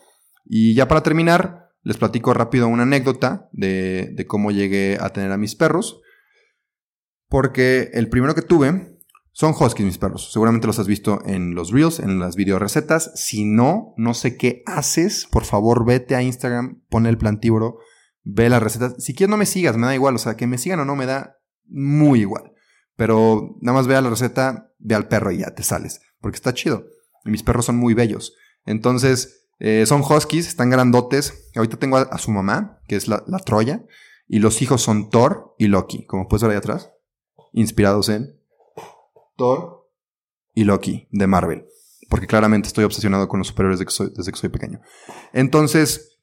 Y 0.44 0.74
ya 0.74 0.86
para 0.86 1.02
terminar, 1.02 1.70
les 1.82 1.96
platico 1.96 2.34
rápido 2.34 2.68
una 2.68 2.82
anécdota 2.82 3.48
de, 3.52 4.10
de 4.14 4.26
cómo 4.26 4.50
llegué 4.50 4.98
a 5.00 5.10
tener 5.10 5.32
a 5.32 5.38
mis 5.38 5.54
perros. 5.54 6.00
Porque 7.28 7.90
el 7.94 8.08
primero 8.08 8.34
que 8.34 8.42
tuve 8.42 8.98
son 9.32 9.54
huskies 9.58 9.86
mis 9.86 9.98
perros. 9.98 10.32
Seguramente 10.32 10.66
los 10.66 10.78
has 10.78 10.86
visto 10.86 11.20
en 11.24 11.54
los 11.54 11.70
reels, 11.70 12.00
en 12.00 12.18
las 12.18 12.36
video 12.36 12.58
recetas. 12.58 13.12
Si 13.14 13.44
no, 13.44 13.94
no 13.96 14.12
sé 14.12 14.36
qué 14.36 14.62
haces. 14.66 15.28
Por 15.30 15.44
favor, 15.44 15.86
vete 15.86 16.14
a 16.14 16.22
Instagram, 16.22 16.82
pon 16.90 17.06
el 17.06 17.18
plantívoro 17.18 17.78
ve 18.28 18.50
las 18.50 18.62
recetas. 18.62 18.94
Si 18.98 19.14
quieres 19.14 19.30
no 19.30 19.36
me 19.36 19.46
sigas, 19.46 19.76
me 19.76 19.86
da 19.86 19.94
igual. 19.94 20.14
O 20.14 20.18
sea, 20.18 20.36
que 20.36 20.46
me 20.46 20.58
sigan 20.58 20.80
o 20.80 20.84
no 20.84 20.96
me 20.96 21.06
da 21.06 21.38
muy 21.64 22.20
igual. 22.20 22.52
Pero 22.94 23.56
nada 23.60 23.78
más 23.78 23.86
vea 23.86 24.00
la 24.00 24.10
receta, 24.10 24.72
ve 24.78 24.94
al 24.94 25.08
perro 25.08 25.30
y 25.30 25.38
ya 25.38 25.54
te 25.54 25.62
sales. 25.62 26.00
Porque 26.20 26.36
está 26.36 26.52
chido. 26.52 26.84
Y 27.24 27.30
mis 27.30 27.42
perros 27.42 27.64
son 27.64 27.76
muy 27.76 27.94
bellos. 27.94 28.34
Entonces, 28.66 29.48
eh, 29.58 29.86
son 29.86 30.02
huskies, 30.02 30.46
están 30.46 30.68
grandotes. 30.68 31.50
Ahorita 31.56 31.78
tengo 31.78 31.96
a, 31.96 32.18
su 32.18 32.30
mamá, 32.30 32.80
que 32.86 32.96
es 32.96 33.08
la, 33.08 33.22
Troya. 33.44 33.84
Y 34.26 34.40
los 34.40 34.60
hijos 34.60 34.82
son 34.82 35.08
Thor 35.08 35.54
y 35.58 35.68
Loki. 35.68 36.04
Como 36.06 36.28
puedes 36.28 36.42
ver 36.42 36.52
ahí 36.52 36.58
atrás. 36.58 36.92
Inspirados 37.52 38.10
en 38.10 38.38
Thor 39.36 39.88
y 40.54 40.64
Loki 40.64 41.08
de 41.12 41.26
Marvel. 41.26 41.66
Porque 42.10 42.26
claramente 42.26 42.68
estoy 42.68 42.84
obsesionado 42.84 43.26
con 43.28 43.38
los 43.38 43.48
superhéroes 43.48 43.78
desde 43.78 44.32
que 44.32 44.38
soy 44.38 44.48
pequeño. 44.50 44.80
Entonces, 45.32 46.17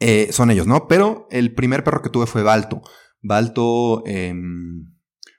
eh, 0.00 0.28
son 0.32 0.50
ellos, 0.50 0.66
¿no? 0.66 0.86
Pero 0.88 1.26
el 1.30 1.54
primer 1.54 1.82
perro 1.84 2.02
que 2.02 2.10
tuve 2.10 2.26
fue 2.26 2.42
Balto. 2.42 2.82
Balto 3.20 4.04
em, 4.06 4.94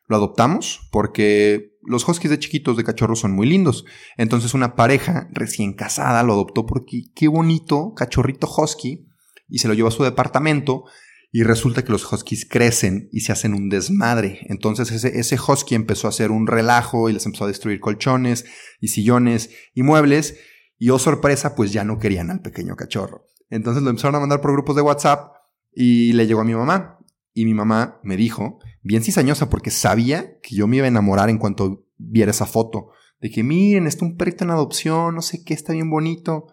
lo 0.08 0.16
adoptamos 0.18 0.90
porque 0.92 1.78
los 1.84 2.08
huskies 2.08 2.32
de 2.32 2.40
chiquitos 2.40 2.76
de 2.76 2.84
cachorros 2.84 3.20
son 3.20 3.32
muy 3.32 3.48
lindos. 3.48 3.86
Entonces 4.18 4.54
una 4.54 4.76
pareja 4.76 5.30
recién 5.32 5.74
casada 5.74 6.24
lo 6.24 6.34
adoptó 6.34 6.66
porque 6.66 7.04
qué 7.16 7.28
bonito 7.28 7.94
cachorrito 7.96 8.48
husky 8.48 9.08
y 9.48 9.60
se 9.60 9.68
lo 9.68 9.74
llevó 9.74 9.88
a 9.88 9.92
su 9.92 10.04
departamento 10.04 10.84
y 11.32 11.44
resulta 11.44 11.84
que 11.84 11.92
los 11.92 12.12
huskies 12.12 12.46
crecen 12.50 13.08
y 13.12 13.22
se 13.22 13.32
hacen 13.32 13.54
un 13.54 13.70
desmadre. 13.70 14.40
Entonces 14.50 14.92
ese, 14.92 15.20
ese 15.20 15.38
husky 15.40 15.76
empezó 15.76 16.08
a 16.08 16.10
hacer 16.10 16.32
un 16.32 16.48
relajo 16.48 17.10
y 17.10 17.14
les 17.14 17.26
empezó 17.26 17.46
a 17.46 17.48
destruir 17.48 17.80
colchones 17.80 18.46
y 18.82 18.90
sillones 18.90 19.52
y 19.74 19.84
muebles 19.84 20.38
y 20.78 20.90
oh 20.90 21.00
sorpresa 21.00 21.56
pues 21.56 21.72
ya 21.72 21.84
no 21.84 22.00
querían 22.00 22.32
al 22.32 22.42
pequeño 22.42 22.76
cachorro. 22.76 23.26
Entonces 23.50 23.84
lo 23.84 23.90
empezaron 23.90 24.16
a 24.16 24.20
mandar 24.20 24.42
por 24.42 24.52
grupos 24.52 24.76
de 24.76 24.82
WhatsApp 24.82 25.34
y 25.72 26.14
le 26.14 26.28
llegó 26.28 26.42
a 26.42 26.46
mi 26.46 26.54
mamá. 26.54 27.00
Y 27.34 27.46
mi 27.46 27.54
mamá 27.54 28.00
me 28.04 28.18
dijo, 28.18 28.60
bien 28.82 29.04
cizañosa, 29.04 29.50
porque 29.50 29.72
sabía 29.72 30.40
que 30.42 30.56
yo 30.56 30.68
me 30.68 30.78
iba 30.78 30.86
a 30.86 30.90
enamorar 30.90 31.30
en 31.30 31.38
cuanto 31.38 31.86
viera 31.98 32.32
esa 32.32 32.46
foto. 32.46 32.90
De 33.20 33.30
que 33.30 33.44
miren, 33.44 33.88
está 33.88 34.06
un 34.06 34.18
perrito 34.18 34.44
en 34.44 34.52
adopción, 34.52 35.16
no 35.16 35.22
sé 35.22 35.44
qué, 35.44 35.54
está 35.54 35.74
bien 35.74 35.90
bonito. 35.90 36.48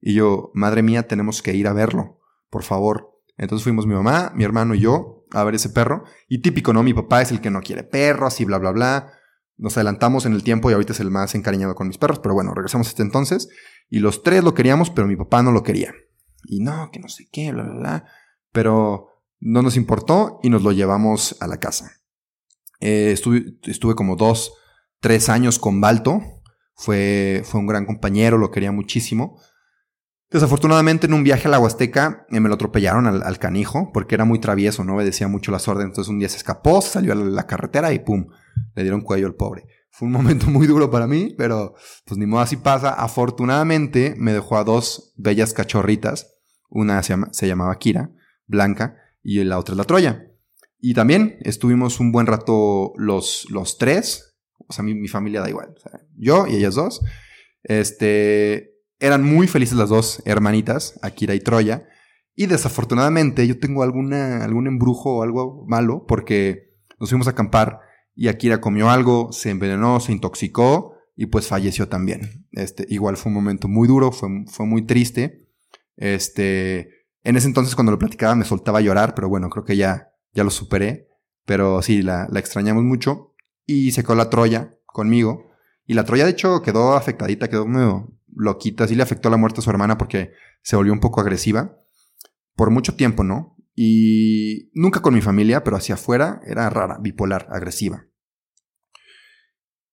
Y 0.00 0.14
yo, 0.14 0.50
madre 0.54 0.82
mía, 0.82 1.06
tenemos 1.06 1.42
que 1.42 1.54
ir 1.54 1.66
a 1.66 1.72
verlo, 1.72 2.20
por 2.50 2.62
favor. 2.62 3.20
Entonces 3.36 3.64
fuimos 3.64 3.86
mi 3.86 3.94
mamá, 3.94 4.32
mi 4.34 4.44
hermano 4.44 4.74
y 4.74 4.80
yo 4.80 5.26
a 5.32 5.44
ver 5.44 5.54
ese 5.56 5.70
perro. 5.70 6.04
Y 6.28 6.40
típico, 6.40 6.72
¿no? 6.72 6.82
Mi 6.82 6.94
papá 6.94 7.22
es 7.22 7.32
el 7.32 7.40
que 7.40 7.50
no 7.50 7.60
quiere 7.60 7.82
perros 7.82 8.40
y 8.40 8.44
bla, 8.44 8.58
bla, 8.58 8.70
bla. 8.70 9.12
Nos 9.56 9.76
adelantamos 9.76 10.26
en 10.26 10.32
el 10.32 10.42
tiempo 10.42 10.70
y 10.70 10.74
ahorita 10.74 10.92
es 10.92 11.00
el 11.00 11.10
más 11.10 11.34
encariñado 11.34 11.74
con 11.74 11.88
mis 11.88 11.98
perros. 11.98 12.18
Pero 12.20 12.34
bueno, 12.34 12.54
regresamos 12.54 12.86
a 12.86 12.90
este 12.90 13.02
entonces. 13.02 13.48
Y 13.88 13.98
los 13.98 14.22
tres 14.22 14.44
lo 14.44 14.54
queríamos, 14.54 14.90
pero 14.90 15.08
mi 15.08 15.16
papá 15.16 15.42
no 15.42 15.52
lo 15.52 15.62
quería 15.62 15.92
y 16.46 16.60
no, 16.60 16.90
que 16.92 17.00
no 17.00 17.08
sé 17.08 17.28
qué, 17.30 17.52
bla, 17.52 17.62
bla, 17.62 17.74
bla. 17.74 18.04
Pero 18.52 19.08
no 19.40 19.62
nos 19.62 19.76
importó 19.76 20.40
y 20.42 20.50
nos 20.50 20.62
lo 20.62 20.72
llevamos 20.72 21.36
a 21.40 21.46
la 21.46 21.58
casa. 21.58 21.92
Eh, 22.80 23.12
estuve, 23.12 23.58
estuve, 23.64 23.94
como 23.94 24.16
dos, 24.16 24.54
tres 25.00 25.28
años 25.28 25.58
con 25.58 25.80
Balto. 25.80 26.20
Fue, 26.74 27.42
fue 27.44 27.60
un 27.60 27.66
gran 27.66 27.86
compañero, 27.86 28.38
lo 28.38 28.50
quería 28.50 28.72
muchísimo. 28.72 29.38
Desafortunadamente, 30.30 31.06
en 31.06 31.12
un 31.12 31.22
viaje 31.22 31.46
a 31.46 31.50
la 31.50 31.60
Huasteca 31.60 32.26
eh, 32.30 32.40
me 32.40 32.48
lo 32.48 32.56
atropellaron 32.56 33.06
al, 33.06 33.38
canijo 33.38 33.92
porque 33.92 34.16
era 34.16 34.24
muy 34.24 34.40
travieso, 34.40 34.82
no 34.82 34.96
obedecía 34.96 35.28
mucho 35.28 35.52
las 35.52 35.68
órdenes. 35.68 35.90
Entonces, 35.90 36.10
un 36.10 36.18
día 36.18 36.28
se 36.28 36.38
escapó, 36.38 36.80
salió 36.80 37.12
a 37.12 37.16
la, 37.16 37.46
carretera 37.46 37.92
y 37.92 38.00
pum, 38.00 38.26
le 38.74 38.82
dieron 38.82 39.02
cuello 39.02 39.26
al 39.26 39.34
pobre. 39.34 39.66
Fue 39.90 40.06
un 40.06 40.12
momento 40.12 40.46
muy 40.50 40.66
duro 40.66 40.90
para 40.90 41.06
mí, 41.06 41.34
pero 41.38 41.74
pues 42.04 42.18
ni 42.18 42.26
modo 42.26 42.40
así 42.40 42.56
pasa. 42.56 42.94
Afortunadamente, 42.94 44.14
me 44.18 44.32
dejó 44.32 44.56
a 44.56 44.64
dos 44.64 45.12
bellas 45.16 45.52
cachorritas 45.52 46.33
una 46.74 47.02
se, 47.02 47.46
llamaba 47.46 47.78
Kira, 47.78 48.10
Blanca, 48.46 48.96
y 49.22 49.42
la 49.44 49.58
otra 49.58 49.72
es 49.72 49.78
la 49.78 49.84
Troya. 49.84 50.26
Y 50.78 50.92
también 50.92 51.38
estuvimos 51.40 51.98
un 52.00 52.12
buen 52.12 52.26
rato 52.26 52.92
los, 52.96 53.46
los 53.50 53.78
tres. 53.78 54.36
O 54.68 54.72
sea, 54.72 54.84
mi, 54.84 54.94
mi 54.94 55.08
familia 55.08 55.40
da 55.40 55.48
igual. 55.48 55.74
yo 56.16 56.46
y 56.46 56.56
ellas 56.56 56.74
dos. 56.74 57.00
Este, 57.62 58.74
eran 58.98 59.22
muy 59.22 59.48
felices 59.48 59.78
las 59.78 59.88
dos 59.88 60.22
hermanitas, 60.26 60.98
Akira 61.02 61.34
y 61.34 61.40
Troya. 61.40 61.88
Y 62.34 62.46
desafortunadamente 62.46 63.46
yo 63.46 63.58
tengo 63.58 63.82
alguna, 63.82 64.44
algún 64.44 64.66
embrujo 64.66 65.18
o 65.18 65.22
algo 65.22 65.64
malo 65.68 66.04
porque 66.06 66.74
nos 66.98 67.08
fuimos 67.10 67.28
a 67.28 67.30
acampar 67.30 67.80
y 68.14 68.28
Akira 68.28 68.60
comió 68.60 68.90
algo, 68.90 69.32
se 69.32 69.50
envenenó, 69.50 70.00
se 70.00 70.12
intoxicó 70.12 70.96
y 71.16 71.26
pues 71.26 71.46
falleció 71.46 71.88
también. 71.88 72.46
Este, 72.52 72.86
igual 72.88 73.16
fue 73.16 73.30
un 73.30 73.34
momento 73.34 73.68
muy 73.68 73.88
duro, 73.88 74.12
fue, 74.12 74.28
fue 74.50 74.66
muy 74.66 74.82
triste. 74.82 75.43
Este, 75.96 77.06
en 77.22 77.36
ese 77.36 77.46
entonces 77.46 77.74
cuando 77.74 77.92
lo 77.92 77.98
platicaba 77.98 78.34
me 78.34 78.44
soltaba 78.44 78.78
a 78.78 78.82
llorar, 78.82 79.14
pero 79.14 79.28
bueno, 79.28 79.48
creo 79.50 79.64
que 79.64 79.76
ya, 79.76 80.12
ya 80.32 80.44
lo 80.44 80.50
superé. 80.50 81.08
Pero 81.44 81.82
sí, 81.82 82.02
la, 82.02 82.26
la 82.30 82.40
extrañamos 82.40 82.84
mucho. 82.84 83.34
Y 83.66 83.92
se 83.92 84.02
quedó 84.02 84.14
la 84.14 84.30
Troya 84.30 84.76
conmigo. 84.86 85.50
Y 85.86 85.94
la 85.94 86.04
Troya, 86.04 86.24
de 86.24 86.30
hecho, 86.30 86.62
quedó 86.62 86.94
afectadita, 86.94 87.48
quedó 87.48 87.66
medio 87.66 88.12
loquita. 88.34 88.88
Sí 88.88 88.94
le 88.94 89.02
afectó 89.02 89.30
la 89.30 89.36
muerte 89.36 89.60
a 89.60 89.62
su 89.62 89.70
hermana 89.70 89.98
porque 89.98 90.32
se 90.62 90.76
volvió 90.76 90.92
un 90.92 91.00
poco 91.00 91.20
agresiva. 91.20 91.76
Por 92.54 92.70
mucho 92.70 92.94
tiempo, 92.94 93.24
¿no? 93.24 93.56
Y 93.74 94.70
nunca 94.72 95.02
con 95.02 95.14
mi 95.14 95.20
familia, 95.20 95.64
pero 95.64 95.76
hacia 95.76 95.96
afuera 95.96 96.40
era 96.46 96.70
rara, 96.70 96.98
bipolar, 97.00 97.48
agresiva. 97.50 98.06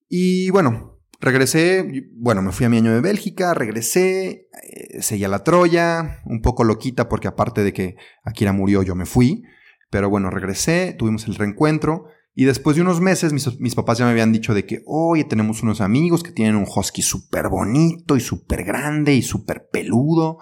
Y 0.08 0.50
bueno, 0.52 0.91
Regresé, 1.22 2.10
bueno, 2.14 2.42
me 2.42 2.52
fui 2.52 2.66
a 2.66 2.70
mi 2.70 2.78
año 2.78 2.92
de 2.94 3.00
Bélgica, 3.00 3.54
regresé, 3.54 4.50
eh, 4.64 5.02
seguí 5.04 5.24
a 5.24 5.28
la 5.28 5.44
Troya, 5.44 6.20
un 6.26 6.42
poco 6.42 6.64
loquita 6.64 7.08
porque 7.08 7.28
aparte 7.28 7.64
de 7.64 7.74
que 7.74 7.96
Akira 8.24 8.54
murió, 8.54 8.82
yo 8.82 8.96
me 8.96 9.06
fui. 9.06 9.44
Pero 9.92 10.10
bueno, 10.10 10.32
regresé, 10.32 10.96
tuvimos 10.98 11.28
el 11.28 11.36
reencuentro 11.36 12.06
y 12.34 12.46
después 12.46 12.76
de 12.76 12.82
unos 12.82 13.02
meses 13.02 13.34
mis, 13.34 13.76
papás 13.76 14.00
ya 14.00 14.06
me 14.06 14.12
habían 14.12 14.32
dicho 14.32 14.56
de 14.56 14.66
que, 14.66 14.82
oye, 14.88 15.24
tenemos 15.26 15.62
unos 15.62 15.80
amigos 15.80 16.24
que 16.24 16.32
tienen 16.32 16.56
un 16.56 16.66
husky 16.66 17.04
súper 17.04 17.50
bonito 17.50 18.16
y 18.16 18.20
súper 18.20 18.64
grande 18.64 19.14
y 19.14 19.22
súper 19.22 19.70
peludo, 19.72 20.40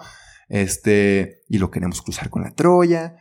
este, 0.48 1.42
y 1.48 1.58
lo 1.58 1.70
queremos 1.70 2.00
cruzar 2.00 2.30
con 2.30 2.42
la 2.42 2.52
Troya. 2.52 3.16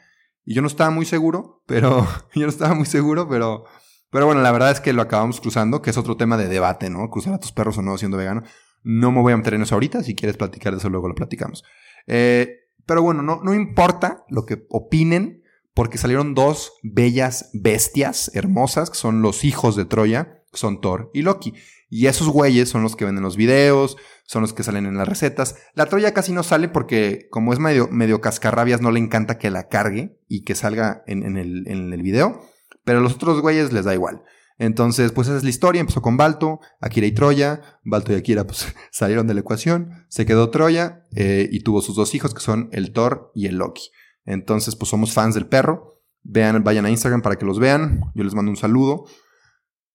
Y 0.45 0.53
yo 0.53 0.61
no 0.61 0.67
estaba 0.67 0.91
muy 0.91 1.05
seguro, 1.05 1.61
pero, 1.65 2.07
yo 2.35 2.43
no 2.43 2.49
estaba 2.49 2.73
muy 2.73 2.85
seguro, 2.85 3.27
pero 3.27 3.65
pero 4.11 4.25
bueno, 4.25 4.41
la 4.41 4.51
verdad 4.51 4.71
es 4.71 4.79
que 4.79 4.93
lo 4.93 5.01
acabamos 5.01 5.39
cruzando, 5.41 5.81
que 5.81 5.89
es 5.89 5.97
otro 5.97 6.17
tema 6.17 6.37
de 6.37 6.47
debate, 6.47 6.89
¿no? 6.89 7.09
Cruzar 7.09 7.33
a 7.33 7.39
tus 7.39 7.51
perros 7.51 7.77
o 7.77 7.81
no 7.81 7.97
siendo 7.97 8.17
vegano. 8.17 8.43
No 8.83 9.11
me 9.11 9.21
voy 9.21 9.33
a 9.33 9.37
meter 9.37 9.53
en 9.53 9.61
eso 9.61 9.75
ahorita, 9.75 10.03
si 10.03 10.15
quieres 10.15 10.37
platicar 10.37 10.73
de 10.73 10.79
eso 10.79 10.89
luego 10.89 11.07
lo 11.07 11.15
platicamos. 11.15 11.63
Eh, 12.07 12.69
pero 12.85 13.03
bueno, 13.03 13.21
no, 13.21 13.41
no 13.43 13.53
importa 13.53 14.25
lo 14.29 14.45
que 14.45 14.65
opinen, 14.69 15.43
porque 15.73 15.97
salieron 15.97 16.33
dos 16.33 16.73
bellas 16.81 17.51
bestias 17.53 18.31
hermosas, 18.33 18.89
que 18.89 18.97
son 18.97 19.21
los 19.21 19.43
hijos 19.43 19.75
de 19.75 19.85
Troya, 19.85 20.43
son 20.53 20.81
Thor 20.81 21.11
y 21.13 21.21
Loki. 21.21 21.53
Y 21.89 22.07
esos 22.07 22.27
güeyes 22.29 22.69
son 22.69 22.83
los 22.83 22.95
que 22.95 23.05
ven 23.05 23.17
en 23.17 23.23
los 23.23 23.37
videos, 23.37 23.97
son 24.25 24.41
los 24.41 24.53
que 24.53 24.63
salen 24.63 24.85
en 24.85 24.97
las 24.97 25.07
recetas. 25.07 25.55
La 25.73 25.85
Troya 25.85 26.13
casi 26.13 26.31
no 26.31 26.43
sale 26.43 26.69
porque, 26.69 27.27
como 27.31 27.53
es 27.53 27.59
medio, 27.59 27.87
medio 27.89 28.21
cascarrabias, 28.21 28.81
no 28.81 28.91
le 28.91 28.99
encanta 28.99 29.37
que 29.37 29.49
la 29.49 29.69
cargue 29.69 30.19
y 30.27 30.43
que 30.43 30.53
salga 30.53 31.03
en, 31.07 31.37
el, 31.37 31.67
en 31.67 31.93
el 31.93 32.01
video. 32.01 32.41
Pero 32.89 33.01
a 33.01 33.03
los 33.03 33.13
otros 33.13 33.39
güeyes 33.39 33.71
les 33.71 33.85
da 33.85 33.93
igual. 33.93 34.23
Entonces, 34.57 35.11
pues 35.11 35.27
esa 35.27 35.37
es 35.37 35.43
la 35.43 35.51
historia. 35.51 35.79
Empezó 35.79 36.01
con 36.01 36.17
Balto, 36.17 36.59
Akira 36.81 37.05
y 37.05 37.11
Troya. 37.11 37.61
Balto 37.83 38.13
y 38.13 38.15
Akira 38.15 38.47
pues, 38.47 38.73
salieron 38.91 39.27
de 39.27 39.35
la 39.35 39.41
ecuación. 39.41 40.07
Se 40.07 40.25
quedó 40.25 40.49
Troya 40.49 41.05
eh, 41.15 41.47
y 41.51 41.59
tuvo 41.59 41.83
sus 41.83 41.95
dos 41.95 42.15
hijos 42.15 42.33
que 42.33 42.39
son 42.39 42.67
el 42.71 42.91
Thor 42.91 43.31
y 43.35 43.45
el 43.45 43.57
Loki. 43.57 43.91
Entonces, 44.25 44.75
pues 44.75 44.89
somos 44.89 45.13
fans 45.13 45.35
del 45.35 45.45
perro. 45.45 46.01
Vean, 46.23 46.63
vayan 46.63 46.87
a 46.87 46.89
Instagram 46.89 47.21
para 47.21 47.35
que 47.35 47.45
los 47.45 47.59
vean. 47.59 48.01
Yo 48.15 48.23
les 48.23 48.33
mando 48.33 48.49
un 48.49 48.57
saludo. 48.57 49.05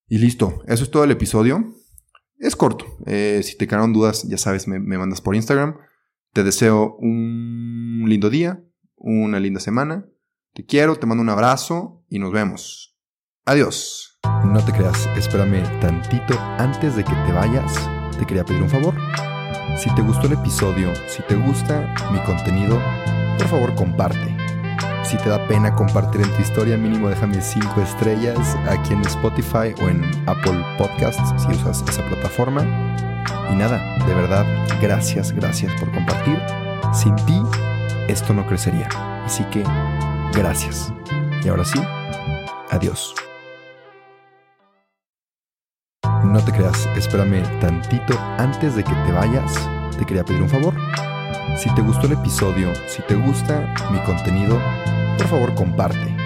Y 0.07 0.19
listo. 0.19 0.63
Eso 0.69 0.85
es 0.85 0.91
todo 0.93 1.03
el 1.03 1.11
episodio. 1.11 1.75
Es 2.39 2.55
corto. 2.55 2.87
Eh, 3.07 3.41
si 3.43 3.59
te 3.59 3.67
quedaron 3.67 3.93
dudas, 3.93 4.23
ya 4.29 4.39
sabes, 4.39 4.69
me, 4.69 4.79
me 4.79 4.99
mandas 4.99 5.21
por 5.21 5.35
Instagram. 5.35 5.79
Te 6.33 6.45
deseo 6.45 6.95
un 7.01 8.05
lindo 8.07 8.31
día, 8.31 8.63
una 8.95 9.41
linda 9.41 9.59
semana. 9.59 10.07
Te 10.55 10.65
quiero, 10.65 10.95
te 10.95 11.05
mando 11.05 11.21
un 11.21 11.31
abrazo 11.31 12.05
y 12.09 12.21
nos 12.21 12.31
vemos. 12.31 12.97
Adiós. 13.45 14.21
No 14.45 14.65
te 14.65 14.71
creas, 14.71 15.05
espérame 15.17 15.65
tantito 15.81 16.39
antes 16.59 16.95
de 16.95 17.03
que 17.03 17.13
te 17.13 17.33
vayas. 17.33 17.75
Te 18.17 18.25
quería 18.25 18.45
pedir 18.45 18.63
un 18.63 18.71
favor. 18.71 18.95
Si 19.77 19.93
te 19.97 20.03
gustó 20.03 20.29
el 20.29 20.35
episodio, 20.35 20.95
si 21.09 21.25
te 21.25 21.35
gusta 21.35 21.93
mi 22.13 22.21
contenido, 22.21 22.81
por 23.37 23.49
favor 23.49 23.75
comparte. 23.75 24.37
Si 25.03 25.17
te 25.17 25.29
da 25.29 25.45
pena 25.49 25.75
compartir 25.75 26.21
en 26.21 26.31
tu 26.31 26.41
historia, 26.41 26.79
mínimo 26.79 27.09
déjame 27.09 27.41
5 27.41 27.81
estrellas 27.81 28.57
aquí 28.69 28.93
en 28.93 29.01
Spotify 29.07 29.75
o 29.83 29.89
en 29.89 30.05
Apple 30.29 30.65
Podcasts 30.79 31.35
si 31.43 31.49
usas 31.49 31.83
esa 31.89 32.07
plataforma. 32.07 32.63
Y 33.51 33.57
nada, 33.57 33.99
de 34.07 34.15
verdad, 34.15 34.47
gracias, 34.81 35.33
gracias 35.33 35.75
por 35.81 35.91
compartir. 35.91 36.41
Sin 36.93 37.17
ti, 37.27 37.43
esto 38.07 38.33
no 38.33 38.47
crecería. 38.47 38.89
Así 39.25 39.43
que, 39.47 39.65
gracias. 40.35 40.93
Y 41.43 41.49
ahora 41.49 41.65
sí, 41.65 41.81
adiós. 42.71 43.15
No 46.25 46.45
te 46.45 46.53
creas, 46.53 46.87
espérame 46.97 47.43
tantito 47.61 48.19
antes 48.39 48.75
de 48.75 48.83
que 48.83 48.93
te 48.93 49.13
vayas. 49.13 49.53
Te 49.99 50.05
quería 50.05 50.25
pedir 50.25 50.43
un 50.43 50.49
favor. 50.49 50.75
Si 51.57 51.73
te 51.75 51.83
gustó 51.83 52.07
el 52.07 52.15
episodio, 52.15 52.73
si 52.89 53.03
te 53.03 53.15
gusta 53.15 53.73
mi 53.93 54.01
contenido, 54.01 54.61
por 55.17 55.29
favor 55.29 55.55
comparte. 55.55 56.17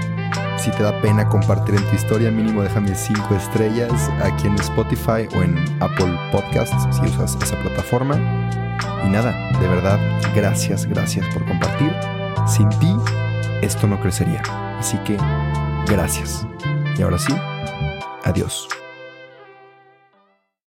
Si 0.56 0.70
te 0.70 0.82
da 0.82 1.00
pena 1.00 1.28
compartir 1.28 1.74
en 1.74 1.84
tu 1.84 1.94
historia, 1.94 2.30
mínimo 2.30 2.62
déjame 2.62 2.94
5 2.94 3.34
estrellas 3.34 4.10
aquí 4.22 4.46
en 4.46 4.54
Spotify 4.54 5.28
o 5.36 5.42
en 5.42 5.56
Apple 5.80 6.18
Podcasts 6.32 6.88
si 6.96 7.02
usas 7.02 7.36
esa 7.42 7.56
plataforma. 7.60 8.16
Y 9.04 9.08
nada, 9.08 9.32
de 9.60 9.68
verdad, 9.68 9.98
gracias, 10.34 10.86
gracias 10.86 11.26
por 11.34 11.44
compartir. 11.44 11.94
Sin 12.46 12.68
ti, 12.80 12.96
esto 13.62 13.86
no 13.86 14.00
crecería. 14.00 14.42
Así 14.78 14.98
que, 14.98 15.16
gracias. 15.86 16.46
Y 16.96 17.02
ahora 17.02 17.18
sí, 17.18 17.34
adiós. 18.24 18.68